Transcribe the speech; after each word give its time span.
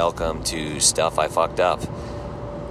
welcome 0.00 0.42
to 0.42 0.80
Stuff 0.80 1.18
I 1.18 1.28
Fucked 1.28 1.60
Up. 1.60 1.78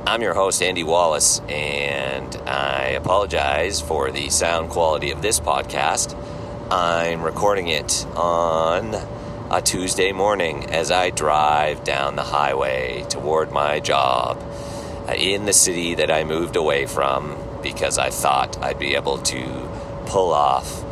I'm 0.08 0.24
your 0.24 0.34
host, 0.34 0.64
Andy 0.64 0.82
Wallace, 0.82 1.42
and 1.48 2.36
I 2.38 2.96
apologize 2.98 3.80
for 3.80 4.10
the 4.10 4.30
sound 4.30 4.72
quality 4.72 5.12
of 5.12 5.22
this 5.22 5.40
podcast. 5.40 6.18
I'm 6.72 7.22
recording 7.22 7.68
it 7.68 8.04
on 8.16 8.96
a 9.52 9.62
Tuesday 9.62 10.12
morning 10.12 10.72
as 10.72 10.90
I 10.90 11.12
drive 11.12 11.84
down 11.84 12.16
the 12.16 12.24
highway 12.24 13.06
toward 13.10 13.52
my 13.52 13.80
job 13.80 14.42
in 15.16 15.46
the 15.46 15.54
city 15.54 15.94
that 15.94 16.10
I 16.10 16.24
moved 16.24 16.56
away 16.56 16.88
from 16.88 17.38
because 17.62 18.00
I 18.00 18.10
thought 18.10 18.58
I'd 18.58 18.80
be 18.80 18.96
able 18.96 19.20
to 19.20 19.70
pull 20.08 20.34
off 20.34 20.84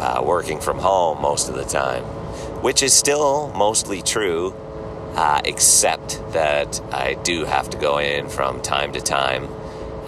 uh, 0.00 0.20
working 0.26 0.58
from 0.58 0.80
home 0.80 1.22
most 1.22 1.48
of 1.48 1.54
the 1.54 1.64
time, 1.64 2.02
which 2.60 2.82
is 2.82 2.92
still 2.92 3.52
mostly 3.54 4.02
true, 4.02 4.52
uh, 5.14 5.40
except 5.44 6.20
that 6.32 6.80
I 6.92 7.14
do 7.14 7.44
have 7.44 7.70
to 7.70 7.78
go 7.78 7.98
in 7.98 8.28
from 8.28 8.62
time 8.62 8.92
to 8.92 9.00
time. 9.00 9.48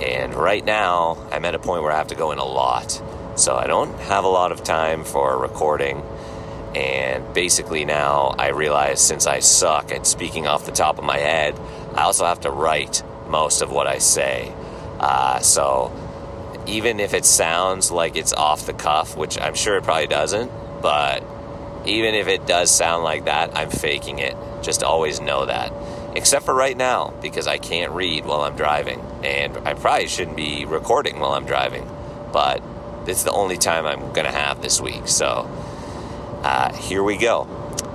And 0.00 0.34
right 0.34 0.64
now, 0.64 1.28
I'm 1.30 1.44
at 1.44 1.54
a 1.54 1.58
point 1.58 1.82
where 1.82 1.92
I 1.92 1.96
have 1.96 2.08
to 2.08 2.14
go 2.14 2.32
in 2.32 2.38
a 2.38 2.44
lot. 2.44 3.02
So 3.36 3.56
I 3.56 3.66
don't 3.66 3.96
have 4.00 4.24
a 4.24 4.28
lot 4.28 4.52
of 4.52 4.62
time 4.62 5.04
for 5.04 5.38
recording. 5.38 6.02
And 6.74 7.34
basically, 7.34 7.84
now 7.84 8.34
I 8.38 8.48
realize 8.48 9.00
since 9.00 9.26
I 9.26 9.40
suck 9.40 9.92
at 9.92 10.06
speaking 10.06 10.46
off 10.46 10.66
the 10.66 10.72
top 10.72 10.98
of 10.98 11.04
my 11.04 11.18
head, 11.18 11.58
I 11.94 12.02
also 12.02 12.24
have 12.24 12.40
to 12.40 12.50
write 12.50 13.02
most 13.28 13.62
of 13.62 13.70
what 13.70 13.86
I 13.86 13.98
say. 13.98 14.52
Uh, 14.98 15.40
so 15.40 15.92
even 16.66 17.00
if 17.00 17.12
it 17.12 17.24
sounds 17.24 17.90
like 17.90 18.16
it's 18.16 18.32
off 18.32 18.66
the 18.66 18.72
cuff, 18.72 19.16
which 19.16 19.38
I'm 19.38 19.54
sure 19.54 19.76
it 19.76 19.84
probably 19.84 20.06
doesn't, 20.06 20.50
but 20.80 21.24
even 21.84 22.14
if 22.14 22.28
it 22.28 22.46
does 22.46 22.70
sound 22.70 23.02
like 23.04 23.24
that, 23.24 23.56
I'm 23.56 23.70
faking 23.70 24.18
it. 24.18 24.36
Just 24.62 24.82
always 24.82 25.20
know 25.20 25.46
that. 25.46 25.72
Except 26.14 26.44
for 26.44 26.54
right 26.54 26.76
now, 26.76 27.14
because 27.22 27.46
I 27.46 27.58
can't 27.58 27.92
read 27.92 28.24
while 28.24 28.42
I'm 28.42 28.56
driving. 28.56 29.00
And 29.24 29.56
I 29.58 29.74
probably 29.74 30.08
shouldn't 30.08 30.36
be 30.36 30.64
recording 30.64 31.18
while 31.20 31.32
I'm 31.32 31.46
driving. 31.46 31.88
But 32.32 32.62
it's 33.06 33.24
the 33.24 33.32
only 33.32 33.58
time 33.58 33.86
I'm 33.86 34.12
going 34.12 34.26
to 34.26 34.32
have 34.32 34.62
this 34.62 34.80
week. 34.80 35.08
So 35.08 35.48
uh, 36.42 36.72
here 36.74 37.02
we 37.02 37.16
go. 37.16 37.48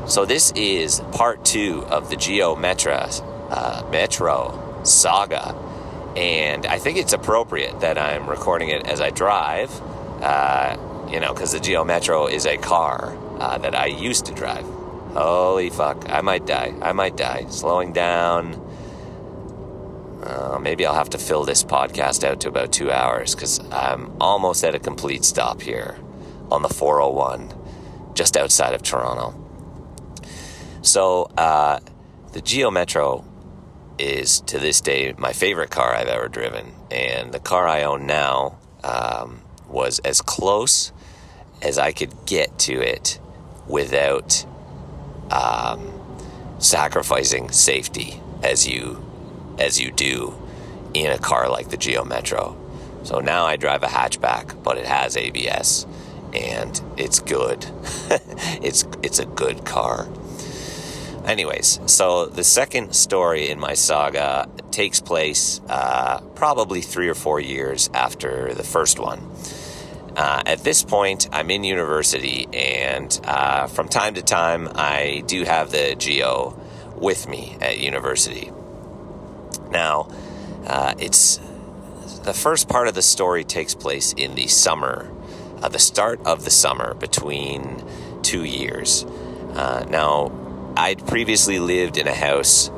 So 0.07 0.25
this 0.25 0.51
is 0.51 1.01
part 1.11 1.43
two 1.43 1.85
of 1.89 2.09
the 2.09 2.15
Geo 2.15 2.55
Metro, 2.55 2.93
uh, 3.49 3.87
Metro 3.91 4.81
saga 4.83 5.55
and 6.17 6.65
I 6.65 6.79
think 6.79 6.97
it's 6.97 7.13
appropriate 7.13 7.81
that 7.81 7.99
I'm 7.99 8.27
recording 8.27 8.69
it 8.69 8.87
as 8.87 9.01
I 9.01 9.11
drive, 9.11 9.69
uh, 10.23 10.75
you 11.11 11.19
know, 11.19 11.31
because 11.31 11.51
the 11.51 11.59
Geo 11.59 11.83
Metro 11.83 12.25
is 12.25 12.47
a 12.47 12.57
car 12.57 13.15
uh, 13.39 13.59
that 13.59 13.75
I 13.75 13.85
used 13.85 14.25
to 14.25 14.33
drive. 14.33 14.65
Holy 15.13 15.69
fuck, 15.69 16.09
I 16.09 16.21
might 16.21 16.45
die. 16.45 16.73
I 16.81 16.93
might 16.93 17.17
die. 17.17 17.45
Slowing 17.49 17.93
down. 17.93 18.63
Uh, 20.23 20.59
maybe 20.59 20.85
I'll 20.85 20.95
have 20.95 21.11
to 21.11 21.17
fill 21.17 21.45
this 21.45 21.63
podcast 21.63 22.23
out 22.23 22.41
to 22.41 22.49
about 22.49 22.71
two 22.71 22.91
hours 22.91 23.33
because 23.33 23.59
I'm 23.71 24.11
almost 24.21 24.63
at 24.63 24.75
a 24.75 24.79
complete 24.79 25.23
stop 25.23 25.61
here 25.61 25.97
on 26.51 26.61
the 26.61 26.69
401, 26.69 27.53
just 28.13 28.35
outside 28.35 28.73
of 28.73 28.81
Toronto. 28.81 29.35
So, 30.81 31.29
uh, 31.37 31.79
the 32.33 32.41
Geo 32.41 32.71
Metro 32.71 33.25
is 33.97 34.41
to 34.41 34.59
this 34.59 34.81
day 34.81 35.13
my 35.17 35.33
favorite 35.33 35.71
car 35.71 35.95
I've 35.95 36.07
ever 36.07 36.27
driven. 36.27 36.73
And 36.91 37.31
the 37.31 37.39
car 37.39 37.67
I 37.67 37.83
own 37.83 38.05
now 38.05 38.57
um, 38.83 39.41
was 39.67 39.99
as 39.99 40.21
close 40.21 40.91
as 41.61 41.77
I 41.77 41.91
could 41.91 42.13
get 42.25 42.57
to 42.59 42.79
it 42.79 43.19
without 43.67 44.45
um, 45.31 45.93
sacrificing 46.59 47.49
safety 47.51 48.21
as 48.43 48.67
you 48.67 49.03
as 49.59 49.79
you 49.79 49.91
do 49.91 50.35
in 50.93 51.11
a 51.11 51.17
car 51.17 51.49
like 51.49 51.69
the 51.69 51.77
Geo 51.77 52.03
Metro. 52.03 52.55
So 53.03 53.19
now 53.19 53.45
I 53.45 53.55
drive 53.55 53.83
a 53.83 53.87
hatchback, 53.87 54.61
but 54.63 54.77
it 54.77 54.85
has 54.85 55.17
ABS 55.17 55.85
and 56.33 56.81
it's 56.97 57.19
good. 57.19 57.65
it's 58.61 58.85
it's 59.01 59.19
a 59.19 59.25
good 59.25 59.65
car. 59.65 60.07
Anyways, 61.25 61.79
so 61.87 62.25
the 62.25 62.43
second 62.43 62.93
story 62.93 63.49
in 63.49 63.59
my 63.59 63.73
saga 63.73 64.49
takes 64.71 65.01
place 65.01 65.59
uh, 65.67 66.21
probably 66.35 66.81
three 66.81 67.09
or 67.09 67.15
four 67.15 67.39
years 67.39 67.89
after 67.93 68.53
the 68.53 68.63
first 68.63 68.97
one. 68.97 69.19
Uh, 70.17 70.41
at 70.47 70.63
this 70.63 70.83
point, 70.83 71.29
I'm 71.31 71.51
in 71.51 71.63
university, 71.63 72.47
and 72.51 73.19
uh, 73.23 73.67
from 73.67 73.87
time 73.87 74.15
to 74.15 74.23
time, 74.23 74.67
I 74.73 75.23
do 75.27 75.43
have 75.43 75.69
the 75.69 75.93
Geo 75.95 76.59
with 76.95 77.27
me 77.27 77.55
at 77.61 77.77
university. 77.77 78.51
Now, 79.69 80.09
uh, 80.65 80.95
it's 80.97 81.39
the 82.23 82.33
first 82.33 82.67
part 82.67 82.87
of 82.87 82.95
the 82.95 83.03
story 83.03 83.43
takes 83.43 83.75
place 83.75 84.13
in 84.13 84.33
the 84.33 84.47
summer, 84.47 85.07
uh, 85.61 85.69
the 85.69 85.77
start 85.77 86.19
of 86.25 86.45
the 86.45 86.49
summer 86.49 86.95
between 86.95 87.85
two 88.23 88.43
years. 88.43 89.03
Uh, 89.53 89.85
now, 89.87 90.31
I'd 90.75 91.05
previously 91.05 91.59
lived 91.59 91.95
in 91.95 92.07
a 92.07 92.15
house 92.15 92.69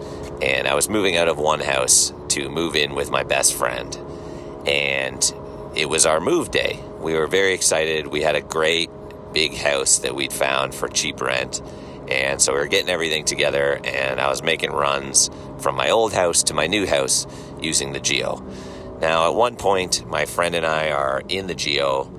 and 0.41 0.67
I 0.67 0.75
was 0.75 0.89
moving 0.89 1.15
out 1.15 1.29
of 1.29 1.37
one 1.37 1.61
house 1.61 2.13
to 2.29 2.49
move 2.49 2.75
in 2.75 2.95
with 2.95 3.09
my 3.09 3.23
best 3.23 3.53
friend. 3.53 3.97
And 4.67 5.33
it 5.73 5.87
was 5.87 6.05
our 6.05 6.19
move 6.19 6.51
day. 6.51 6.83
We 6.99 7.13
were 7.13 7.27
very 7.27 7.53
excited. 7.53 8.07
We 8.07 8.21
had 8.21 8.35
a 8.35 8.41
great 8.41 8.89
big 9.33 9.55
house 9.55 9.99
that 9.99 10.15
we'd 10.15 10.33
found 10.33 10.75
for 10.75 10.87
cheap 10.87 11.21
rent. 11.21 11.61
And 12.09 12.41
so 12.41 12.53
we 12.53 12.59
were 12.59 12.67
getting 12.67 12.89
everything 12.89 13.23
together, 13.23 13.79
and 13.83 14.19
I 14.19 14.29
was 14.29 14.41
making 14.41 14.71
runs 14.71 15.29
from 15.59 15.75
my 15.75 15.91
old 15.91 16.11
house 16.11 16.43
to 16.43 16.53
my 16.53 16.67
new 16.67 16.87
house 16.87 17.27
using 17.61 17.93
the 17.93 17.99
Geo. 17.99 18.43
Now, 18.99 19.29
at 19.29 19.35
one 19.35 19.55
point, 19.55 20.05
my 20.07 20.25
friend 20.25 20.55
and 20.55 20.65
I 20.65 20.89
are 20.91 21.21
in 21.29 21.47
the 21.47 21.55
Geo. 21.55 22.11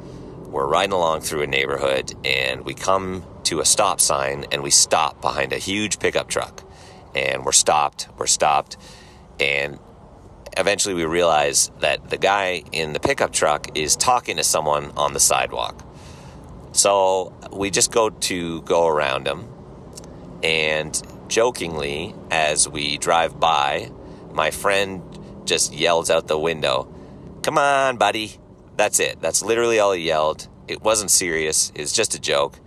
We're 0.46 0.66
riding 0.66 0.92
along 0.92 1.22
through 1.22 1.42
a 1.42 1.46
neighborhood, 1.46 2.14
and 2.24 2.64
we 2.64 2.72
come 2.72 3.24
to 3.44 3.60
a 3.60 3.64
stop 3.64 4.00
sign 4.00 4.46
and 4.52 4.62
we 4.62 4.70
stop 4.70 5.20
behind 5.20 5.52
a 5.52 5.58
huge 5.58 5.98
pickup 5.98 6.28
truck. 6.28 6.62
And 7.14 7.44
we're 7.44 7.52
stopped, 7.52 8.08
we're 8.16 8.26
stopped. 8.26 8.76
And 9.40 9.78
eventually 10.56 10.94
we 10.94 11.04
realize 11.04 11.70
that 11.80 12.10
the 12.10 12.18
guy 12.18 12.62
in 12.72 12.92
the 12.92 13.00
pickup 13.00 13.32
truck 13.32 13.76
is 13.76 13.96
talking 13.96 14.36
to 14.36 14.44
someone 14.44 14.92
on 14.96 15.12
the 15.12 15.20
sidewalk. 15.20 15.84
So 16.72 17.32
we 17.52 17.70
just 17.70 17.92
go 17.92 18.10
to 18.10 18.62
go 18.62 18.86
around 18.86 19.26
him. 19.26 19.48
And 20.42 21.00
jokingly, 21.28 22.14
as 22.30 22.68
we 22.68 22.98
drive 22.98 23.38
by, 23.38 23.90
my 24.32 24.50
friend 24.50 25.02
just 25.44 25.72
yells 25.72 26.10
out 26.10 26.28
the 26.28 26.38
window, 26.38 26.92
Come 27.42 27.56
on, 27.56 27.96
buddy. 27.96 28.36
That's 28.76 29.00
it. 29.00 29.20
That's 29.20 29.42
literally 29.42 29.78
all 29.78 29.92
he 29.92 30.02
yelled. 30.02 30.46
It 30.68 30.82
wasn't 30.82 31.10
serious, 31.10 31.72
it's 31.74 31.92
just 31.92 32.14
a 32.14 32.20
joke. 32.20 32.58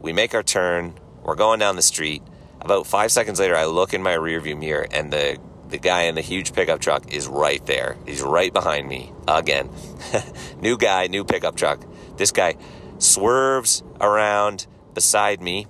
We 0.00 0.12
make 0.12 0.34
our 0.34 0.42
turn. 0.42 0.94
We're 1.22 1.34
going 1.34 1.58
down 1.58 1.76
the 1.76 1.82
street. 1.82 2.22
About 2.60 2.86
five 2.86 3.10
seconds 3.10 3.40
later, 3.40 3.56
I 3.56 3.64
look 3.64 3.94
in 3.94 4.02
my 4.02 4.14
rearview 4.14 4.58
mirror, 4.58 4.86
and 4.90 5.10
the 5.10 5.38
the 5.74 5.80
guy 5.80 6.02
in 6.02 6.14
the 6.14 6.20
huge 6.20 6.52
pickup 6.52 6.78
truck 6.78 7.12
is 7.12 7.26
right 7.26 7.66
there. 7.66 7.96
He's 8.06 8.22
right 8.22 8.52
behind 8.52 8.88
me 8.88 9.12
again. 9.26 9.68
new 10.60 10.78
guy, 10.78 11.08
new 11.08 11.24
pickup 11.24 11.56
truck. 11.56 11.84
This 12.16 12.30
guy 12.30 12.54
swerves 12.98 13.82
around 14.00 14.68
beside 14.94 15.42
me 15.42 15.66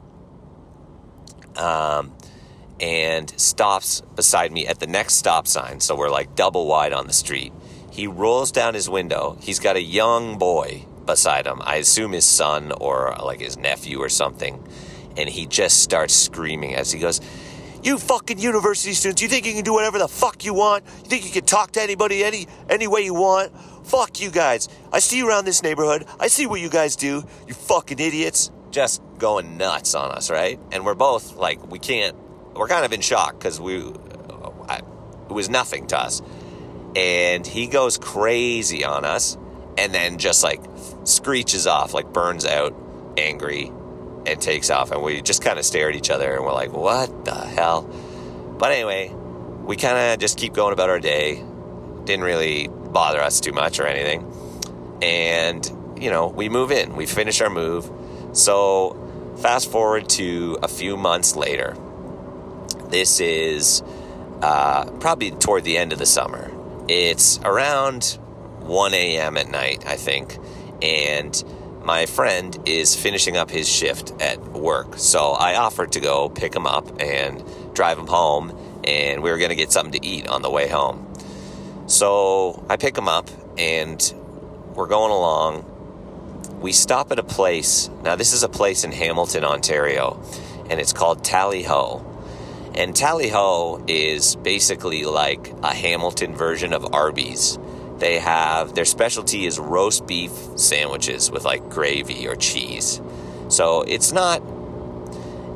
um, 1.57 2.13
and 2.79 3.31
stops 3.41 4.03
beside 4.15 4.53
me 4.53 4.67
at 4.67 4.79
the 4.79 4.87
next 4.87 5.15
stop 5.15 5.47
sign. 5.47 5.81
So 5.81 5.97
we're 5.97 6.11
like 6.11 6.37
double 6.37 6.67
wide 6.67 6.93
on 6.93 7.07
the 7.07 7.15
street. 7.15 7.55
He 7.91 8.07
rolls 8.07 8.53
down 8.53 8.75
his 8.75 8.91
window. 8.91 9.39
He's 9.41 9.59
got 9.59 9.77
a 9.77 9.83
young 9.83 10.37
boy 10.37 10.85
beside 11.07 11.47
him. 11.47 11.63
I 11.65 11.77
assume 11.77 12.13
his 12.13 12.27
son 12.27 12.73
or 12.73 13.17
like 13.25 13.41
his 13.41 13.57
nephew 13.57 14.01
or 14.01 14.11
something. 14.11 14.63
And 15.17 15.31
he 15.31 15.47
just 15.47 15.83
starts 15.83 16.13
screaming 16.13 16.75
as 16.75 16.93
he 16.93 17.01
goes, 17.01 17.23
You 17.85 17.99
fucking 17.99 18.39
university 18.39 18.95
students, 18.95 19.21
you 19.21 19.29
think 19.29 19.45
you 19.45 19.53
can 19.53 19.63
do 19.63 19.75
whatever 19.75 19.99
the 19.99 20.09
fuck 20.09 20.43
you 20.43 20.55
want? 20.55 20.87
You 20.87 21.11
think 21.11 21.27
you 21.27 21.31
can 21.31 21.45
talk 21.45 21.73
to 21.73 21.83
anybody 21.83 22.25
any 22.25 22.49
any 22.71 22.87
way 22.87 23.03
you 23.03 23.13
want? 23.13 23.53
Fuck 23.87 24.23
you 24.23 24.31
guys. 24.31 24.71
I 24.91 25.01
see 25.01 25.19
you 25.19 25.29
around 25.29 25.45
this 25.45 25.63
neighborhood. 25.63 26.07
I 26.19 26.29
see 26.29 26.47
what 26.47 26.63
you 26.63 26.71
guys 26.71 26.97
do. 26.97 27.23
You 27.47 27.53
fucking 27.53 27.99
idiots. 27.99 28.51
Just 28.71 29.03
going 29.19 29.59
nuts 29.59 29.95
on 29.95 30.13
us, 30.13 30.31
right? 30.31 30.59
And 30.73 30.87
we're 30.87 30.95
both 30.95 31.37
like, 31.37 31.71
we 31.71 31.79
can't, 31.79 32.17
we're 32.55 32.69
kind 32.69 32.87
of 32.87 32.93
in 32.95 33.03
shock 33.03 33.39
because 33.39 33.61
we, 33.61 33.83
uh, 33.83 34.51
I, 34.67 34.79
it 35.29 35.33
was 35.33 35.51
nothing 35.51 35.87
to 35.89 35.99
us. 35.99 36.23
And 36.97 37.47
he 37.47 37.67
goes 37.67 37.99
crazy 37.99 38.83
on 38.83 39.05
us 39.05 39.37
and 39.77 39.93
then 39.93 40.17
just 40.17 40.43
like 40.43 40.63
screeches 41.05 41.67
off, 41.67 41.93
like 41.93 42.15
burns 42.15 42.47
out, 42.47 42.75
angry, 43.19 43.71
and 44.27 44.41
takes 44.41 44.71
off. 44.71 44.91
And 44.91 45.03
we 45.03 45.23
just 45.23 45.43
kind 45.43 45.59
of 45.59 45.65
stare 45.65 45.89
at 45.89 45.97
each 45.97 46.11
other 46.11 46.35
and 46.35 46.45
we're 46.45 46.53
like, 46.53 46.73
what 46.73 47.25
the 47.25 47.35
hell? 47.35 47.83
But 48.59 48.73
anyway, 48.73 49.13
we 49.65 49.77
kind 49.77 50.13
of 50.13 50.19
just 50.19 50.39
keep 50.39 50.53
going 50.53 50.73
about 50.73 50.91
our 50.91 51.01
day. 51.01 51.43
Didn't 52.05 52.25
really 52.25 52.69
bother 52.69 53.21
us 53.21 53.41
too 53.41 53.53
much 53.53 53.81
or 53.81 53.87
anything. 53.87 54.31
And, 55.03 55.97
you 56.01 56.11
know, 56.11 56.29
we 56.29 56.49
move 56.49 56.71
in, 56.71 56.97
we 56.97 57.07
finish 57.07 57.41
our 57.41 57.51
move. 57.51 57.91
So, 58.33 59.01
fast 59.41 59.71
forward 59.71 60.09
to 60.11 60.59
a 60.63 60.69
few 60.69 60.97
months 60.97 61.37
later. 61.37 61.77
This 62.89 63.21
is 63.21 63.83
uh, 64.43 64.85
probably 65.01 65.33
toward 65.33 65.65
the 65.65 65.79
end 65.79 65.93
of 65.93 65.99
the 65.99 66.07
summer. 66.07 66.51
It's 66.89 67.39
around 67.41 68.19
1 68.61 68.95
a.m. 68.95 69.37
at 69.37 69.49
night, 69.49 69.85
I 69.87 69.97
think, 69.97 70.39
and 70.83 71.43
my 71.85 72.07
friend 72.07 72.59
is 72.67 72.97
finishing 72.97 73.37
up 73.37 73.51
his 73.51 73.69
shift 73.69 74.13
at 74.21 74.41
work. 74.53 74.95
So 74.97 75.33
I 75.33 75.57
offered 75.57 75.93
to 75.93 76.01
go 76.01 76.31
pick 76.31 76.55
him 76.55 76.67
up 76.67 77.01
and 77.01 77.45
drive 77.75 77.99
him 77.99 78.07
home, 78.07 78.57
and 78.85 79.23
we 79.23 79.31
were 79.31 79.39
going 79.39 79.51
to 79.51 79.57
get 79.57 79.71
something 79.71 80.01
to 80.01 80.07
eat 80.07 80.27
on 80.27 80.43
the 80.43 80.51
way 80.51 80.69
home. 80.69 81.13
So 81.87 82.65
I 82.71 82.77
pick 82.77 82.97
him 82.97 83.09
up, 83.09 83.29
and 83.59 84.01
we're 84.75 84.87
going 84.87 85.13
along. 85.13 85.71
We 86.61 86.73
stop 86.73 87.13
at 87.13 87.19
a 87.19 87.23
place. 87.23 87.91
Now, 88.03 88.17
this 88.17 88.33
is 88.33 88.43
a 88.43 88.49
place 88.49 88.85
in 88.85 88.93
Hamilton, 88.93 89.45
Ontario, 89.45 90.23
and 90.71 90.81
it's 90.81 90.95
called 90.95 91.23
Tally 91.23 91.65
Ho. 91.65 92.11
And 92.75 92.97
Tally 92.97 93.29
Ho 93.29 93.85
is 93.87 94.37
basically 94.37 95.05
like 95.05 95.53
a 95.63 95.75
Hamilton 95.75 96.35
version 96.35 96.73
of 96.73 96.95
Arby's. 96.95 97.59
They 98.05 98.19
have 98.19 98.75
their 98.75 98.85
specialty 98.85 99.47
is 99.47 99.59
roast 99.59 100.07
beef 100.07 100.31
sandwiches 100.57 101.31
with 101.31 101.47
like 101.47 101.71
gravy 101.71 102.29
or 102.29 102.37
cheese. 102.37 103.01
So 103.49 103.81
it's 103.81 104.13
not 104.13 104.43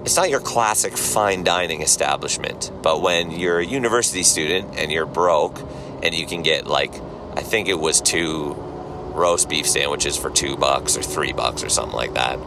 it's 0.06 0.16
not 0.16 0.30
your 0.30 0.40
classic 0.40 0.96
fine 0.96 1.44
dining 1.44 1.82
establishment, 1.82 2.72
but 2.80 3.02
when 3.02 3.32
you're 3.32 3.58
a 3.58 3.66
university 3.66 4.22
student 4.22 4.78
and 4.78 4.90
you're 4.90 5.04
broke 5.04 5.60
and 6.02 6.14
you 6.14 6.26
can 6.26 6.40
get 6.40 6.66
like 6.66 6.94
I 7.36 7.42
think 7.42 7.68
it 7.68 7.78
was 7.78 8.00
two 8.00 8.54
roast 8.54 9.50
beef 9.50 9.66
sandwiches 9.66 10.16
for 10.16 10.30
2 10.30 10.56
bucks 10.56 10.96
or 10.96 11.02
3 11.02 11.32
bucks 11.34 11.62
or 11.62 11.68
something 11.68 11.94
like 11.94 12.14
that. 12.14 12.38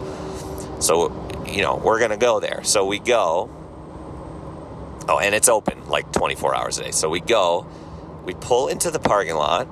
So, 0.79 1.45
you 1.45 1.61
know, 1.61 1.75
we're 1.75 1.99
going 1.99 2.09
to 2.09 2.17
go 2.17 2.39
there. 2.39 2.63
So 2.63 2.87
we 2.87 2.97
go 2.97 3.51
Oh, 5.07 5.19
and 5.19 5.35
it's 5.35 5.47
open 5.47 5.89
like 5.89 6.11
24 6.11 6.55
hours 6.55 6.79
a 6.79 6.85
day. 6.85 6.91
So 6.91 7.07
we 7.07 7.19
go, 7.19 7.67
we 8.25 8.33
pull 8.33 8.67
into 8.67 8.89
the 8.89 8.99
parking 8.99 9.35
lot 9.35 9.67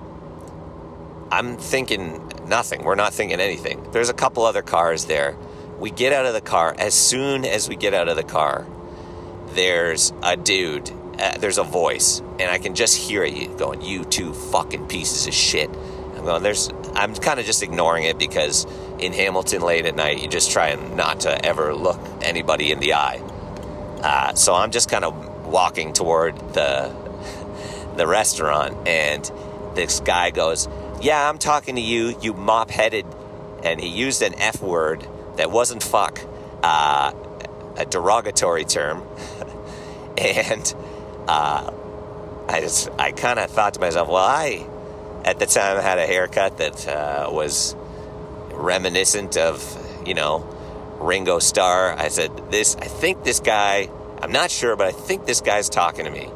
I'm 1.32 1.58
thinking 1.58 2.32
nothing. 2.48 2.84
We're 2.84 2.96
not 2.96 3.14
thinking 3.14 3.40
anything. 3.40 3.92
There's 3.92 4.10
a 4.10 4.14
couple 4.14 4.44
other 4.44 4.62
cars 4.62 5.06
there. 5.06 5.38
We 5.78 5.92
get 5.92 6.12
out 6.12 6.26
of 6.26 6.34
the 6.34 6.42
car. 6.42 6.76
As 6.78 6.94
soon 6.94 7.46
as 7.46 7.70
we 7.70 7.76
get 7.76 7.94
out 7.94 8.10
of 8.10 8.16
the 8.16 8.24
car, 8.24 8.66
there's 9.50 10.12
a 10.24 10.36
dude. 10.36 10.92
Uh, 11.20 11.38
there's 11.38 11.58
a 11.58 11.64
voice, 11.64 12.20
and 12.40 12.50
I 12.50 12.58
can 12.58 12.76
just 12.76 12.96
hear 12.98 13.24
it 13.24 13.58
going, 13.58 13.82
"You 13.82 14.04
two 14.06 14.34
fucking 14.34 14.88
pieces 14.88 15.28
of 15.28 15.34
shit." 15.34 15.70
I'm 16.16 16.26
going. 16.26 16.44
There's. 16.44 16.70
I'm 16.96 17.14
kind 17.16 17.40
of 17.40 17.46
just 17.46 17.62
ignoring 17.62 18.04
it 18.04 18.18
because 18.18 18.66
in 19.00 19.14
Hamilton 19.14 19.62
late 19.62 19.86
at 19.86 19.96
night, 19.96 20.22
you 20.22 20.28
just 20.28 20.52
try 20.52 20.74
not 20.76 21.22
to 21.22 21.46
ever 21.46 21.74
look 21.76 22.00
anybody 22.22 22.72
in 22.72 22.80
the 22.80 22.94
eye. 22.94 23.22
Uh, 24.02 24.34
so 24.34 24.54
I'm 24.54 24.72
just 24.72 24.90
kind 24.90 25.06
of 25.06 25.46
walking 25.46 25.94
toward 25.94 26.38
the 26.54 26.90
the 27.98 28.08
restaurant, 28.08 28.88
and 28.88 29.30
this 29.76 30.00
guy 30.00 30.32
goes, 30.32 30.68
yeah, 31.02 31.30
I'm 31.30 31.38
talking 31.38 31.76
to 31.76 31.82
you, 31.82 32.18
you 32.22 32.34
mop 32.34 32.72
headed. 32.72 33.06
And 33.64 33.80
he 33.80 33.88
used 33.88 34.22
an 34.22 34.36
F 34.36 34.62
word 34.62 35.06
that 35.36 35.52
wasn't 35.52 35.84
fuck, 35.84 36.22
uh, 36.64 37.12
a 37.78 37.86
derogatory 37.86 38.66
term. 38.66 39.04
and 40.18 40.74
uh, 41.28 41.72
I 42.48 42.62
just, 42.62 42.90
I 42.98 43.12
kind 43.12 43.40
of 43.40 43.50
thought 43.52 43.74
to 43.76 43.80
myself, 43.80 44.08
well, 44.08 44.18
I, 44.18 44.66
at 45.26 45.40
the 45.40 45.46
time, 45.46 45.82
had 45.82 46.00
a 46.00 46.08
haircut 46.08 46.58
that 46.58 46.88
uh, 46.88 47.30
was 47.32 47.76
reminiscent 48.52 49.38
of, 49.38 50.04
you 50.06 50.14
know, 50.14 50.48
Ringo 51.00 51.40
Starr. 51.40 51.94
I 51.98 52.08
said, 52.10 52.52
this, 52.52 52.76
I 52.76 52.86
think 52.86 53.24
this 53.24 53.40
guy, 53.40 53.90
I'm 54.22 54.32
not 54.32 54.52
sure, 54.52 54.76
but 54.76 54.88
I 54.88 54.92
think 54.92 55.26
this 55.26 55.42
guy's 55.42 55.70
talking 55.70 56.06
to 56.06 56.12
me. 56.12 56.30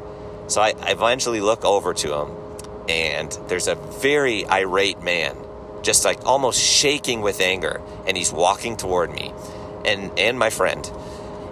So 0.47 0.61
I, 0.61 0.73
I 0.81 0.91
eventually 0.91 1.41
look 1.41 1.63
over 1.63 1.93
to 1.93 2.13
him 2.13 2.42
and 2.89 3.31
there's 3.47 3.67
a 3.67 3.75
very 3.75 4.45
irate 4.47 5.01
man, 5.01 5.37
just 5.81 6.05
like 6.05 6.25
almost 6.25 6.61
shaking 6.61 7.21
with 7.21 7.39
anger, 7.39 7.81
and 8.05 8.17
he's 8.17 8.31
walking 8.31 8.77
toward 8.77 9.11
me 9.11 9.33
and, 9.85 10.17
and 10.17 10.37
my 10.37 10.49
friend. 10.49 10.89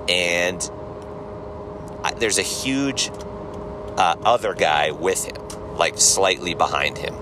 And 0.09 0.61
I, 2.03 2.13
there's 2.17 2.37
a 2.37 2.43
huge 2.43 3.09
uh, 3.97 4.15
other 4.23 4.53
guy 4.53 4.91
with 4.91 5.25
him, 5.25 5.75
like 5.77 5.97
slightly 5.97 6.53
behind 6.53 6.97
him. 6.97 7.15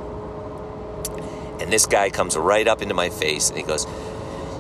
And 1.60 1.72
this 1.72 1.86
guy 1.86 2.10
comes 2.10 2.38
right 2.38 2.68
up 2.68 2.82
into 2.82 2.94
my 2.94 3.10
face 3.10 3.50
and 3.50 3.58
he 3.58 3.64
goes, 3.64 3.86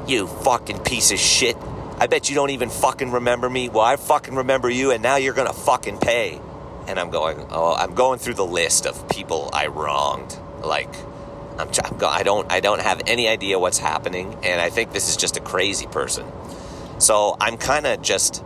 You 0.07 0.27
fucking 0.27 0.79
piece 0.79 1.11
of 1.11 1.19
shit. 1.19 1.55
I 1.97 2.07
bet 2.07 2.29
you 2.29 2.35
don't 2.35 2.51
even 2.51 2.69
fucking 2.69 3.11
remember 3.11 3.49
me. 3.49 3.69
Well, 3.69 3.83
I 3.83 3.95
fucking 3.95 4.35
remember 4.35 4.69
you, 4.69 4.91
and 4.91 5.03
now 5.03 5.17
you're 5.17 5.33
gonna 5.33 5.53
fucking 5.53 5.97
pay 5.97 6.39
and 6.89 6.99
I'm 6.99 7.11
going, 7.11 7.45
oh, 7.51 7.75
I'm 7.75 7.93
going 7.93 8.17
through 8.17 8.33
the 8.33 8.45
list 8.45 8.87
of 8.87 9.07
people 9.09 9.51
I 9.53 9.67
wronged. 9.67 10.35
Like, 10.63 10.89
I'm, 11.59 11.69
I'm 11.83 11.97
go- 11.99 12.07
I 12.09 12.23
don't, 12.23 12.51
I 12.51 12.61
don't 12.61 12.81
have 12.81 13.03
any 13.05 13.27
idea 13.27 13.59
what's 13.59 13.77
happening, 13.77 14.35
and 14.43 14.59
I 14.59 14.71
think 14.71 14.91
this 14.91 15.07
is 15.07 15.15
just 15.15 15.37
a 15.37 15.39
crazy 15.39 15.85
person. 15.85 16.25
So 16.97 17.37
I'm 17.39 17.57
kind 17.57 17.85
of 17.85 18.01
just, 18.01 18.43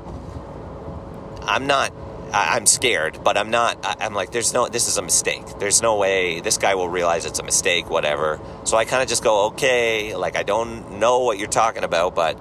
I'm 1.43 1.67
not, 1.67 1.93
I, 2.33 2.57
am 2.57 2.65
scared, 2.65 3.23
but 3.23 3.37
I'm 3.37 3.49
not. 3.49 3.77
I, 3.85 4.05
am 4.05 4.13
like, 4.13 4.31
there's 4.31 4.53
no, 4.53 4.67
this 4.67 4.89
is 4.89 4.97
a 4.97 5.01
mistake. 5.01 5.45
There's 5.59 5.81
no 5.81 5.95
way 5.95 6.41
this 6.41 6.57
guy 6.57 6.75
will 6.75 6.89
realize 6.89 7.25
it's 7.25 7.39
a 7.39 7.43
mistake, 7.43 7.89
whatever. 7.89 8.41
So 8.65 8.75
I 8.75 8.83
kind 8.83 9.01
of 9.01 9.07
just 9.07 9.23
go, 9.23 9.45
okay, 9.47 10.17
like 10.17 10.35
I 10.35 10.43
don't 10.43 10.99
know 10.99 11.19
what 11.19 11.39
you're 11.39 11.47
talking 11.47 11.85
about, 11.85 12.13
but 12.13 12.37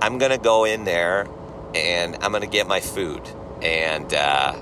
I'm 0.00 0.16
gonna 0.16 0.38
go 0.38 0.64
in 0.64 0.84
there 0.84 1.28
and 1.74 2.16
I'm 2.22 2.32
gonna 2.32 2.46
get 2.46 2.66
my 2.66 2.80
food 2.80 3.22
and. 3.60 4.14
uh 4.14 4.56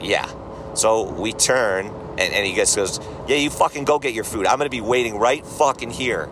yeah. 0.00 0.30
So 0.74 1.10
we 1.10 1.32
turn, 1.32 1.86
and, 1.86 2.20
and 2.20 2.46
he 2.46 2.54
just 2.54 2.76
goes, 2.76 3.00
Yeah, 3.26 3.36
you 3.36 3.50
fucking 3.50 3.84
go 3.84 3.98
get 3.98 4.14
your 4.14 4.24
food. 4.24 4.46
I'm 4.46 4.58
going 4.58 4.66
to 4.66 4.76
be 4.76 4.80
waiting 4.80 5.18
right 5.18 5.44
fucking 5.44 5.90
here. 5.90 6.28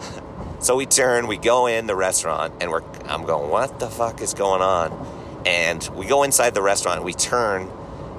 so 0.60 0.76
we 0.76 0.86
turn, 0.86 1.26
we 1.26 1.36
go 1.36 1.66
in 1.66 1.86
the 1.86 1.96
restaurant, 1.96 2.54
and 2.60 2.70
we're, 2.70 2.82
I'm 3.06 3.24
going, 3.24 3.50
What 3.50 3.80
the 3.80 3.88
fuck 3.88 4.20
is 4.20 4.34
going 4.34 4.62
on? 4.62 5.42
And 5.46 5.86
we 5.94 6.06
go 6.06 6.22
inside 6.22 6.54
the 6.54 6.62
restaurant, 6.62 7.04
we 7.04 7.12
turn 7.12 7.70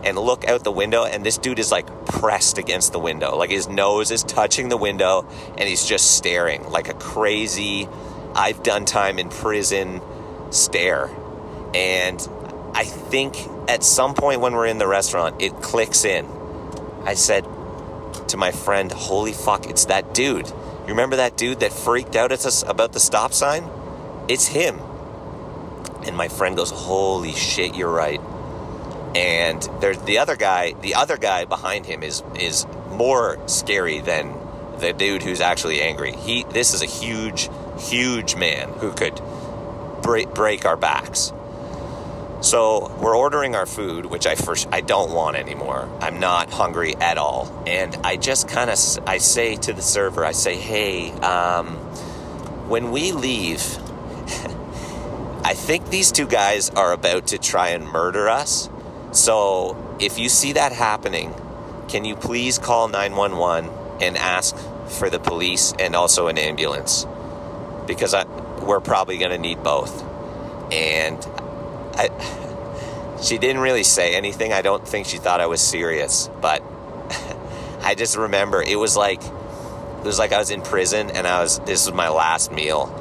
and 0.03 0.19
look 0.19 0.47
out 0.47 0.63
the 0.63 0.71
window, 0.71 1.03
and 1.03 1.25
this 1.25 1.39
dude 1.39 1.57
is 1.57 1.71
like 1.71 1.87
pressed 2.05 2.59
against 2.59 2.91
the 2.91 2.99
window. 2.99 3.35
Like 3.35 3.49
his 3.49 3.67
nose 3.67 4.11
is 4.11 4.23
touching 4.23 4.69
the 4.69 4.77
window, 4.77 5.27
and 5.57 5.67
he's 5.67 5.85
just 5.85 6.15
staring 6.15 6.69
like 6.69 6.89
a 6.89 6.93
crazy, 6.93 7.89
I've 8.35 8.61
done 8.61 8.85
time 8.85 9.17
in 9.17 9.29
prison 9.29 9.99
stare. 10.51 11.09
And 11.73 12.21
I 12.75 12.83
think 12.83 13.35
at 13.67 13.83
some 13.83 14.13
point 14.13 14.41
when 14.41 14.53
we're 14.53 14.67
in 14.67 14.77
the 14.77 14.87
restaurant, 14.87 15.41
it 15.41 15.61
clicks 15.61 16.05
in. 16.05 16.25
I 17.03 17.13
said 17.13 17.45
to 18.27 18.37
my 18.37 18.51
friend, 18.51 18.91
Holy 18.91 19.33
fuck, 19.33 19.67
it's 19.69 19.85
that 19.85 20.13
dude. 20.13 20.47
You 20.47 20.89
remember 20.89 21.15
that 21.17 21.37
dude 21.37 21.61
that 21.61 21.73
freaked 21.73 22.15
out 22.15 22.31
at 22.31 22.45
us 22.45 22.63
about 22.63 22.93
the 22.93 22.99
stop 22.99 23.33
sign? 23.33 23.69
It's 24.27 24.47
him. 24.47 24.79
And 26.05 26.15
my 26.15 26.27
friend 26.27 26.55
goes, 26.55 26.71
Holy 26.71 27.33
shit, 27.33 27.75
you're 27.75 27.91
right. 27.91 28.21
And 29.15 29.61
there's 29.79 29.97
the 29.99 30.19
other 30.19 30.35
guy, 30.35 30.73
the 30.81 30.95
other 30.95 31.17
guy 31.17 31.45
behind 31.45 31.85
him 31.85 32.03
is 32.03 32.21
is 32.39 32.67
more 32.91 33.39
scary 33.47 34.01
than 34.01 34.35
the 34.79 34.93
dude 34.93 35.23
who's 35.23 35.41
actually 35.41 35.81
angry. 35.81 36.11
He 36.11 36.43
this 36.49 36.73
is 36.73 36.81
a 36.81 36.85
huge, 36.85 37.49
huge 37.79 38.35
man 38.35 38.69
who 38.73 38.91
could 38.91 39.19
break, 40.01 40.33
break 40.33 40.65
our 40.65 40.77
backs. 40.77 41.31
So 42.45 42.95
we're 43.01 43.17
ordering 43.17 43.55
our 43.55 43.65
food, 43.65 44.05
which 44.05 44.27
I 44.27 44.35
first 44.35 44.67
I 44.71 44.81
don't 44.81 45.11
want 45.11 45.35
anymore. 45.35 45.89
I'm 45.99 46.19
not 46.19 46.51
hungry 46.51 46.95
at 46.95 47.17
all, 47.17 47.63
and 47.65 47.95
I 48.03 48.17
just 48.17 48.47
kind 48.47 48.69
of 48.69 48.77
I 49.07 49.17
say 49.17 49.55
to 49.55 49.73
the 49.73 49.81
server, 49.81 50.23
I 50.23 50.31
say, 50.31 50.55
"Hey, 50.55 51.11
um, 51.21 51.69
when 52.69 52.91
we 52.91 53.13
leave, 53.13 53.63
I 55.43 55.55
think 55.55 55.89
these 55.89 56.11
two 56.11 56.27
guys 56.27 56.69
are 56.69 56.93
about 56.93 57.25
to 57.29 57.39
try 57.39 57.69
and 57.69 57.87
murder 57.87 58.29
us. 58.29 58.69
So 59.11 59.97
if 59.99 60.19
you 60.19 60.29
see 60.29 60.53
that 60.53 60.71
happening, 60.71 61.33
can 61.87 62.05
you 62.05 62.15
please 62.15 62.59
call 62.59 62.87
911 62.89 63.71
and 64.01 64.15
ask 64.17 64.55
for 64.99 65.09
the 65.09 65.19
police 65.19 65.73
and 65.79 65.95
also 65.95 66.27
an 66.27 66.37
ambulance 66.37 67.07
because 67.87 68.13
I, 68.13 68.25
we're 68.63 68.81
probably 68.81 69.17
going 69.17 69.31
to 69.31 69.39
need 69.39 69.63
both." 69.63 70.03
And 70.71 71.25
I, 71.95 73.21
she 73.21 73.37
didn't 73.37 73.61
really 73.61 73.83
say 73.83 74.15
anything. 74.15 74.53
I 74.53 74.61
don't 74.61 74.87
think 74.87 75.07
she 75.07 75.17
thought 75.17 75.41
I 75.41 75.47
was 75.47 75.61
serious, 75.61 76.29
but 76.41 76.61
I 77.81 77.95
just 77.95 78.17
remember 78.17 78.61
it 78.61 78.77
was 78.77 78.95
like 78.95 79.23
it 79.23 80.03
was 80.05 80.19
like 80.19 80.31
I 80.31 80.37
was 80.37 80.51
in 80.51 80.61
prison 80.61 81.09
and 81.11 81.25
I 81.25 81.41
was 81.41 81.59
this 81.59 81.85
was 81.85 81.95
my 81.95 82.09
last 82.09 82.51
meal. 82.51 82.93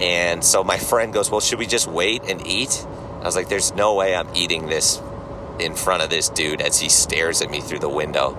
And 0.00 0.42
so 0.42 0.64
my 0.64 0.78
friend 0.78 1.12
goes, 1.12 1.30
"Well, 1.30 1.40
should 1.40 1.58
we 1.58 1.66
just 1.66 1.86
wait 1.86 2.24
and 2.28 2.46
eat?" 2.46 2.86
I 3.20 3.24
was 3.24 3.36
like, 3.36 3.48
"There's 3.48 3.72
no 3.74 3.94
way 3.94 4.14
I'm 4.14 4.28
eating 4.34 4.66
this 4.66 5.00
in 5.58 5.74
front 5.74 6.02
of 6.02 6.10
this 6.10 6.28
dude 6.30 6.62
as 6.62 6.80
he 6.80 6.88
stares 6.88 7.42
at 7.42 7.50
me 7.50 7.60
through 7.60 7.80
the 7.80 7.88
window." 7.88 8.36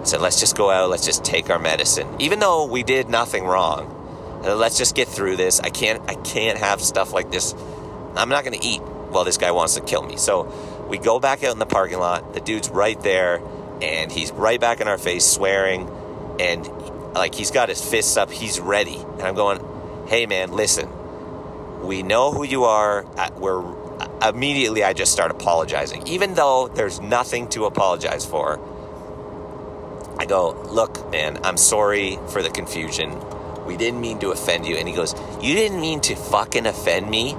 I 0.00 0.04
said, 0.04 0.20
"Let's 0.20 0.40
just 0.40 0.56
go 0.56 0.70
out. 0.70 0.90
Let's 0.90 1.06
just 1.06 1.24
take 1.24 1.50
our 1.50 1.58
medicine, 1.58 2.08
even 2.18 2.40
though 2.40 2.66
we 2.66 2.82
did 2.82 3.08
nothing 3.08 3.44
wrong. 3.44 3.90
Let's 4.42 4.76
just 4.76 4.94
get 4.94 5.08
through 5.08 5.36
this. 5.36 5.60
I 5.60 5.70
can't. 5.70 6.02
I 6.08 6.14
can't 6.14 6.58
have 6.58 6.80
stuff 6.80 7.12
like 7.12 7.30
this. 7.30 7.54
I'm 8.16 8.28
not 8.28 8.44
going 8.44 8.58
to 8.58 8.66
eat." 8.66 8.82
Well, 9.14 9.24
this 9.24 9.38
guy 9.38 9.52
wants 9.52 9.74
to 9.74 9.80
kill 9.80 10.02
me. 10.02 10.16
So 10.16 10.52
We 10.88 10.98
go 10.98 11.18
back 11.18 11.42
out 11.42 11.52
in 11.52 11.58
the 11.58 11.66
parking 11.66 11.98
lot. 11.98 12.34
The 12.34 12.40
dude's 12.40 12.68
right 12.68 13.00
there, 13.00 13.40
and 13.80 14.12
he's 14.12 14.30
right 14.32 14.60
back 14.60 14.80
in 14.82 14.88
our 14.88 14.98
face, 14.98 15.24
swearing, 15.24 15.88
and 16.38 16.68
like 17.14 17.34
he's 17.34 17.50
got 17.50 17.68
his 17.70 17.82
fists 17.82 18.16
up. 18.18 18.30
He's 18.30 18.60
ready, 18.60 18.96
and 18.96 19.22
I'm 19.22 19.34
going, 19.34 19.60
"Hey, 20.06 20.26
man, 20.26 20.52
listen. 20.52 20.88
We 21.82 22.02
know 22.02 22.32
who 22.32 22.44
you 22.44 22.64
are. 22.64 23.06
Uh, 23.16 23.30
we're 23.38 23.64
immediately. 24.22 24.84
I 24.84 24.92
just 24.92 25.10
start 25.12 25.30
apologizing, 25.30 26.06
even 26.06 26.34
though 26.34 26.68
there's 26.68 27.00
nothing 27.00 27.48
to 27.48 27.64
apologize 27.64 28.26
for. 28.26 28.60
I 30.18 30.26
go, 30.26 30.50
"Look, 30.68 31.10
man, 31.10 31.40
I'm 31.44 31.56
sorry 31.56 32.18
for 32.28 32.42
the 32.42 32.50
confusion. 32.50 33.18
We 33.66 33.76
didn't 33.78 34.02
mean 34.02 34.18
to 34.20 34.30
offend 34.32 34.66
you." 34.66 34.76
And 34.76 34.86
he 34.86 34.94
goes, 34.94 35.14
"You 35.40 35.54
didn't 35.54 35.80
mean 35.80 36.00
to 36.02 36.14
fucking 36.14 36.66
offend 36.66 37.08
me." 37.08 37.36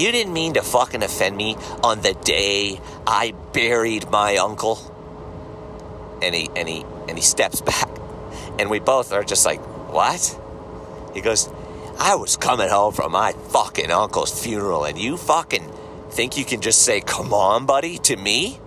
You 0.00 0.12
didn't 0.12 0.32
mean 0.32 0.54
to 0.54 0.62
fucking 0.62 1.02
offend 1.02 1.36
me 1.36 1.56
on 1.84 2.00
the 2.00 2.14
day 2.14 2.80
I 3.06 3.34
buried 3.52 4.08
my 4.08 4.38
uncle. 4.38 4.78
And 6.22 6.34
he 6.34 6.48
and 6.56 6.66
he 6.66 6.86
and 7.06 7.18
he 7.18 7.22
steps 7.22 7.60
back. 7.72 7.90
And 8.58 8.70
we 8.70 8.78
both 8.78 9.12
are 9.12 9.22
just 9.22 9.44
like, 9.44 9.60
"What?" 9.92 10.40
He 11.12 11.20
goes, 11.20 11.50
"I 11.98 12.14
was 12.14 12.38
coming 12.38 12.70
home 12.70 12.94
from 12.94 13.12
my 13.12 13.32
fucking 13.32 13.90
uncle's 13.90 14.32
funeral 14.42 14.84
and 14.84 14.98
you 14.98 15.18
fucking 15.18 15.70
think 16.12 16.38
you 16.38 16.46
can 16.46 16.62
just 16.62 16.80
say, 16.80 17.02
"Come 17.02 17.34
on, 17.34 17.66
buddy," 17.66 17.98
to 17.98 18.16
me?" 18.16 18.58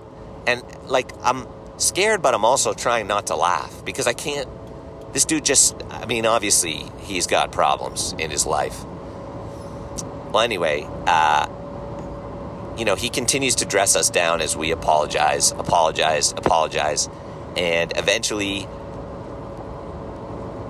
And 0.46 0.62
like 0.86 1.13
I'm 1.24 1.48
scared, 1.78 2.22
but 2.22 2.36
I'm 2.36 2.46
also 2.46 2.74
trying 2.74 3.08
not 3.08 3.25
to 3.28 3.36
laugh 3.36 3.84
because 3.84 4.06
I 4.06 4.13
can't 4.13 4.48
this 5.13 5.25
dude 5.25 5.46
just 5.46 5.82
I 5.90 6.06
mean, 6.06 6.28
obviously 6.28 6.86
he's 7.00 7.25
got 7.25 7.52
problems 7.52 8.13
in 8.20 8.30
his 8.30 8.46
life 8.46 8.86
well, 10.34 10.42
anyway, 10.42 10.88
uh, 11.06 11.48
you 12.75 12.86
know, 12.86 12.96
he 12.96 13.10
continues 13.10 13.56
to 13.56 13.66
dress 13.66 13.96
us 13.96 14.10
down 14.10 14.42
as 14.42 14.58
we 14.58 14.72
apologize, 14.72 15.52
apologize, 15.52 16.32
apologize. 16.32 17.08
And 17.56 17.94
eventually, 17.96 18.68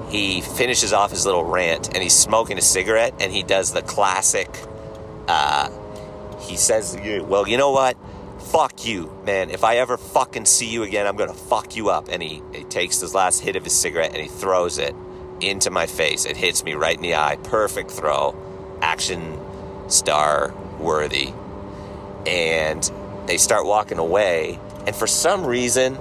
he 0.10 0.41
finishes 0.41 0.91
off 0.91 1.12
his 1.12 1.25
little 1.25 1.46
rant 1.46 1.88
and 1.88 2.03
he's 2.03 2.13
smoking 2.13 2.58
a 2.58 2.62
cigarette 2.62 3.13
and 3.22 3.32
he 3.32 3.41
does 3.41 3.72
the 3.72 3.82
classic. 3.82 4.50
Uh, 5.29 5.70
he 6.41 6.58
says, 6.58 6.98
Well, 7.24 7.48
you 7.48 7.55
know 7.55 7.72
what? 7.72 7.96
Fuck 8.51 8.86
you, 8.86 9.17
man. 9.25 9.50
If 9.50 9.63
I 9.63 9.77
ever 9.77 9.96
fucking 9.96 10.43
see 10.43 10.67
you 10.67 10.84
again, 10.84 11.08
I'm 11.08 11.15
going 11.15 11.29
to 11.29 11.36
fuck 11.36 11.77
you 11.77 11.89
up. 11.89 12.10
And 12.12 12.22
he, 12.22 12.43
he 12.53 12.65
takes 12.65 13.00
his 13.00 13.15
last 13.15 13.39
hit 13.39 13.55
of 13.55 13.63
his 13.63 13.74
cigarette 13.74 14.12
and 14.12 14.22
he 14.22 14.27
throws 14.27 14.77
it 14.77 14.93
into 15.39 15.72
my 15.72 15.88
face. 15.88 16.25
It 16.25 16.36
hits 16.36 16.65
me 16.65 16.74
right 16.74 16.98
in 16.98 17.01
the 17.01 17.15
eye. 17.15 17.38
Perfect 17.43 17.89
throw. 17.89 18.36
Action 18.82 19.39
star 19.88 20.54
worthy. 20.80 21.34
And 22.25 22.90
they 23.25 23.38
start 23.38 23.66
walking 23.66 23.98
away. 23.98 24.60
And 24.86 24.96
for 24.96 25.08
some 25.08 25.46
reason, 25.46 25.98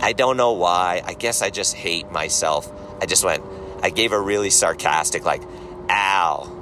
I 0.00 0.12
don't 0.12 0.36
know 0.36 0.52
why, 0.52 1.02
I 1.04 1.14
guess 1.14 1.42
I 1.42 1.50
just 1.50 1.74
hate 1.74 2.10
myself. 2.10 2.70
I 3.00 3.06
just 3.06 3.24
went, 3.24 3.42
I 3.82 3.90
gave 3.90 4.12
a 4.12 4.20
really 4.20 4.50
sarcastic, 4.50 5.24
like, 5.24 5.42
ow. 5.88 6.52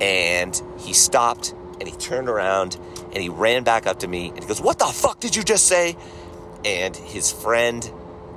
And 0.00 0.60
he 0.78 0.92
stopped 0.92 1.54
and 1.78 1.88
he 1.88 1.94
turned 1.96 2.28
around 2.28 2.78
and 3.12 3.22
he 3.22 3.28
ran 3.28 3.64
back 3.64 3.86
up 3.86 4.00
to 4.00 4.08
me 4.08 4.28
and 4.28 4.40
he 4.40 4.46
goes, 4.46 4.60
What 4.60 4.78
the 4.78 4.86
fuck 4.86 5.20
did 5.20 5.36
you 5.36 5.42
just 5.42 5.66
say? 5.66 5.96
And 6.64 6.94
his 6.94 7.30
friend 7.30 7.88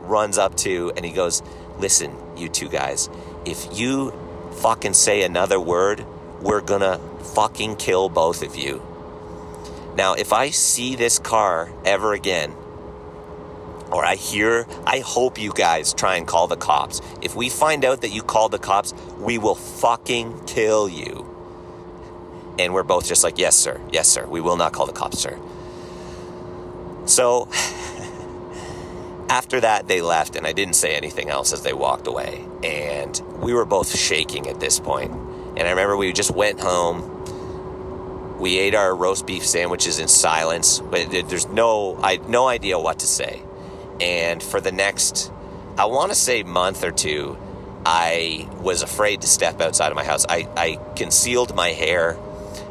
runs 0.02 0.38
up 0.38 0.56
to 0.58 0.92
and 0.96 1.06
he 1.06 1.12
goes, 1.12 1.42
Listen, 1.78 2.16
you 2.36 2.50
two 2.50 2.70
guys, 2.70 3.10
if 3.46 3.78
you 3.78 4.14
fucking 4.62 4.94
say 4.94 5.24
another 5.24 5.60
word, 5.60 6.06
we're 6.42 6.62
gonna 6.62 7.00
fucking 7.24 7.78
kill 7.78 8.10
both 8.10 8.44
of 8.44 8.56
you. 8.56 8.82
Now, 9.96 10.14
if 10.14 10.34
I 10.34 10.50
see 10.50 10.96
this 10.96 11.20
car 11.20 11.72
ever 11.86 12.14
again, 12.14 12.54
or 13.92 14.04
I 14.04 14.16
hear, 14.16 14.66
I 14.88 15.00
hope 15.00 15.40
you 15.40 15.54
guys 15.54 15.94
try 15.94 16.16
and 16.16 16.28
call 16.28 16.48
the 16.48 16.58
cops. 16.58 17.00
If 17.22 17.36
we 17.36 17.50
find 17.50 17.86
out 17.86 18.02
that 18.02 18.10
you 18.10 18.24
called 18.24 18.52
the 18.52 18.60
cops, 18.60 18.94
we 19.20 19.38
will 19.38 19.56
fucking 19.56 20.46
kill 20.46 20.90
you. 20.90 21.30
And 22.58 22.74
we're 22.74 22.84
both 22.84 23.08
just 23.08 23.24
like, 23.24 23.38
yes, 23.38 23.56
sir. 23.56 23.80
Yes, 23.92 24.08
sir. 24.08 24.26
We 24.26 24.42
will 24.42 24.58
not 24.58 24.74
call 24.74 24.88
the 24.88 24.94
cops, 24.94 25.20
sir. 25.20 25.40
So, 27.06 27.50
after 29.30 29.60
that, 29.62 29.88
they 29.88 30.02
left, 30.02 30.36
and 30.36 30.48
I 30.48 30.54
didn't 30.54 30.76
say 30.76 30.96
anything 30.96 31.30
else 31.30 31.54
as 31.54 31.62
they 31.62 31.74
walked 31.74 32.08
away. 32.08 32.48
And 32.64 33.20
we 33.38 33.54
were 33.54 33.66
both 33.66 33.96
shaking 33.96 34.48
at 34.48 34.60
this 34.60 34.80
point. 34.80 35.12
And 35.56 35.68
I 35.68 35.70
remember 35.72 35.96
we 35.96 36.12
just 36.14 36.32
went 36.32 36.60
home. 36.60 38.38
We 38.40 38.58
ate 38.58 38.76
our 38.76 38.96
roast 38.96 39.26
beef 39.26 39.46
sandwiches 39.46 40.00
in 40.00 40.08
silence, 40.08 40.80
but 40.80 41.12
there's 41.12 41.48
no 41.48 42.00
I 42.02 42.18
no 42.18 42.48
idea 42.48 42.80
what 42.80 43.00
to 43.00 43.08
say. 43.08 43.42
And 44.02 44.42
for 44.42 44.60
the 44.60 44.72
next 44.72 45.32
I 45.78 45.86
want 45.86 46.12
to 46.12 46.16
say 46.16 46.44
month 46.44 46.84
or 46.84 46.92
two, 46.92 47.38
I 47.86 48.48
was 48.62 48.82
afraid 48.82 49.22
to 49.22 49.28
step 49.28 49.60
outside 49.60 49.90
of 49.90 49.96
my 49.96 50.04
house. 50.04 50.26
I, 50.28 50.48
I 50.56 50.80
concealed 50.96 51.56
my 51.56 51.70
hair. 51.70 52.18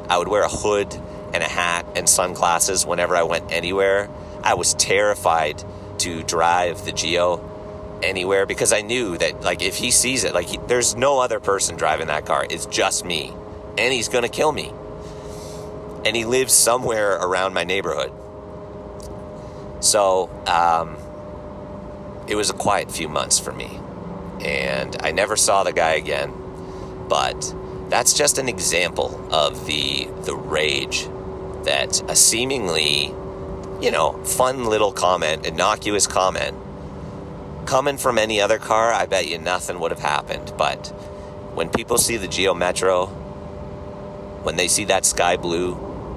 I 0.09 0.19
would 0.19 0.29
wear 0.29 0.43
a 0.43 0.49
hood 0.49 0.95
and 1.35 1.43
a 1.43 1.49
hat 1.49 1.87
and 1.97 2.09
sunglasses 2.09 2.87
whenever 2.87 3.17
I 3.17 3.25
went 3.25 3.51
anywhere. 3.53 4.09
I 4.43 4.55
was 4.55 4.75
terrified 4.75 5.63
to 5.99 6.23
drive 6.23 6.85
the 6.85 6.93
Geo 6.93 7.37
anywhere 8.03 8.47
because 8.47 8.73
I 8.73 8.83
knew 8.83 9.17
that 9.19 9.43
like 9.43 9.63
if 9.63 9.77
he 9.77 9.91
sees 9.91 10.25
it, 10.25 10.35
like 10.35 10.49
he, 10.49 10.59
there's 10.67 10.97
no 10.97 11.21
other 11.21 11.41
person 11.41 11.77
driving 11.77 12.09
that 12.09 12.27
car. 12.27 12.47
It's 12.49 12.67
just 12.67 13.05
me, 13.05 13.33
and 13.79 13.93
he's 13.93 14.09
gonna 14.09 14.29
kill 14.29 14.53
me. 14.53 14.73
And 16.05 16.17
he 16.17 16.25
lives 16.25 16.53
somewhere 16.53 17.13
around 17.13 17.55
my 17.55 17.65
neighborhood. 17.65 18.13
So 19.81 20.31
um, 20.47 20.97
it 22.29 22.35
was 22.35 22.51
a 22.51 22.55
quiet 22.55 22.91
few 22.91 23.09
months 23.09 23.39
for 23.39 23.53
me, 23.53 23.79
and 24.41 24.97
I 25.01 25.13
never 25.13 25.37
saw 25.37 25.63
the 25.63 25.73
guy 25.73 25.93
again. 25.93 26.33
But 27.09 27.55
that's 27.89 28.15
just 28.15 28.39
an 28.39 28.49
example 28.49 29.29
of 29.33 29.67
the 29.67 30.09
the 30.23 30.35
rage 30.35 31.09
that 31.65 32.03
a 32.11 32.17
seemingly, 32.17 33.15
you 33.81 33.91
know, 33.91 34.13
fun 34.25 34.65
little 34.65 34.93
comment, 34.93 35.47
innocuous 35.47 36.07
comment 36.07 36.57
Coming 37.67 37.97
from 37.97 38.19
any 38.19 38.41
other 38.41 38.59
car, 38.59 38.93
I 38.93 39.07
bet 39.07 39.29
you 39.29 39.39
nothing 39.39 39.79
would 39.81 39.91
have 39.91 40.01
happened. 40.01 40.53
But 40.59 40.89
when 41.55 41.69
people 41.69 41.99
see 41.99 42.17
the 42.17 42.29
Geo 42.29 42.55
Metro, 42.55 43.07
when 44.43 44.57
they 44.57 44.69
see 44.69 44.85
that 44.87 45.07
sky 45.07 45.37
blue, 45.37 45.75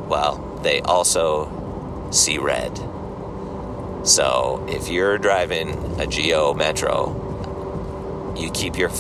well, 0.09 0.59
they 0.63 0.81
also 0.81 2.09
see 2.11 2.37
red. 2.37 2.75
So 4.03 4.65
if 4.69 4.87
you're 4.87 5.17
driving 5.17 5.99
a 5.99 6.07
Geo 6.07 6.53
Metro, 6.53 8.35
you 8.37 8.51
keep 8.51 8.77
your 8.77 8.91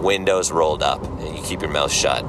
windows 0.00 0.50
rolled 0.52 0.82
up 0.82 1.02
and 1.02 1.36
you 1.36 1.42
keep 1.42 1.60
your 1.60 1.70
mouth 1.70 1.92
shut 1.92 2.24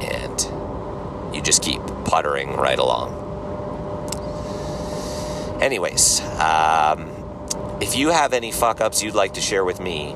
and 0.00 1.34
you 1.34 1.42
just 1.42 1.62
keep 1.62 1.80
puttering 2.04 2.52
right 2.56 2.78
along. 2.78 3.18
Anyways, 5.60 6.20
um, 6.38 7.11
if 7.82 7.96
you 7.96 8.10
have 8.10 8.32
any 8.32 8.52
fuck 8.52 8.80
ups 8.80 9.02
you'd 9.02 9.16
like 9.16 9.34
to 9.34 9.40
share 9.40 9.64
with 9.64 9.80
me, 9.80 10.14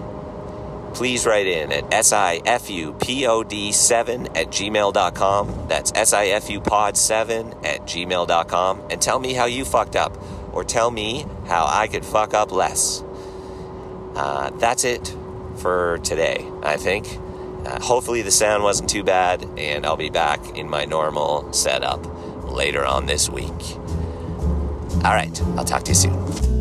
please 0.94 1.26
write 1.26 1.48
in 1.48 1.72
at 1.72 1.90
sifupod7 1.90 4.36
at 4.36 4.46
gmail.com. 4.46 5.66
That's 5.68 5.90
sifupod7 5.90 7.66
at 7.66 7.80
gmail.com. 7.82 8.82
And 8.88 9.02
tell 9.02 9.18
me 9.18 9.32
how 9.32 9.46
you 9.46 9.64
fucked 9.64 9.96
up, 9.96 10.16
or 10.52 10.62
tell 10.62 10.92
me 10.92 11.26
how 11.48 11.66
I 11.68 11.88
could 11.88 12.04
fuck 12.04 12.34
up 12.34 12.52
less. 12.52 13.02
Uh, 14.14 14.50
that's 14.58 14.84
it 14.84 15.12
for 15.56 15.98
today, 16.04 16.48
I 16.62 16.76
think. 16.76 17.18
Uh, 17.66 17.82
hopefully, 17.82 18.22
the 18.22 18.30
sound 18.30 18.62
wasn't 18.62 18.88
too 18.88 19.02
bad, 19.02 19.44
and 19.58 19.84
I'll 19.84 19.96
be 19.96 20.10
back 20.10 20.56
in 20.56 20.70
my 20.70 20.84
normal 20.84 21.52
setup 21.52 22.06
later 22.44 22.86
on 22.86 23.06
this 23.06 23.28
week. 23.28 23.50
All 25.04 25.12
right, 25.12 25.42
I'll 25.56 25.64
talk 25.64 25.82
to 25.82 25.90
you 25.90 25.96
soon. 25.96 26.55